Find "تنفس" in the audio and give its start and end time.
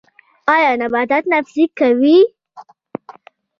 1.27-1.55